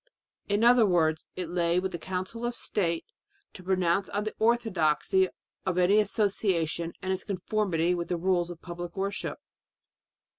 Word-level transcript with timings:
In 0.49 0.63
other 0.63 0.87
words 0.87 1.27
it 1.35 1.47
lay 1.49 1.79
with 1.79 1.91
the 1.91 1.99
Council 1.99 2.43
of 2.43 2.55
State 2.55 3.05
to 3.53 3.61
pronounce 3.61 4.09
on 4.09 4.23
the 4.23 4.33
orthodoxy 4.39 5.29
of 5.63 5.77
any 5.77 5.99
association 5.99 6.93
and 7.03 7.13
its 7.13 7.23
conformity 7.23 7.93
with 7.93 8.07
the 8.07 8.17
rules 8.17 8.49
of 8.49 8.63
public 8.63 8.97
worship. 8.97 9.37